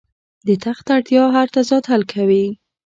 د 0.47 0.49
تخت 0.65 0.85
اړتیا 0.95 1.23
هر 1.35 1.47
تضاد 1.55 1.83
حل 1.91 2.03
کوي. 2.13 2.45